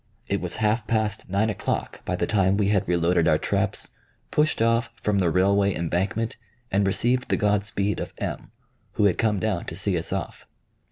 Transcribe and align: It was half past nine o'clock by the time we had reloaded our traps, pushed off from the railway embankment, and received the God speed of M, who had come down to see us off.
It 0.27 0.41
was 0.41 0.55
half 0.55 0.87
past 0.87 1.29
nine 1.29 1.51
o'clock 1.51 2.03
by 2.05 2.15
the 2.15 2.25
time 2.25 2.57
we 2.57 2.69
had 2.69 2.87
reloaded 2.87 3.27
our 3.27 3.37
traps, 3.37 3.91
pushed 4.31 4.59
off 4.59 4.89
from 4.95 5.19
the 5.19 5.29
railway 5.29 5.75
embankment, 5.75 6.37
and 6.71 6.87
received 6.87 7.29
the 7.29 7.37
God 7.37 7.63
speed 7.63 7.99
of 7.99 8.11
M, 8.17 8.49
who 8.93 9.05
had 9.05 9.19
come 9.19 9.39
down 9.39 9.65
to 9.65 9.75
see 9.75 9.95
us 9.99 10.11
off. 10.11 10.47